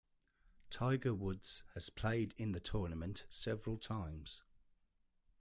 [0.71, 4.41] Tiger Woods has played in the tournament several times.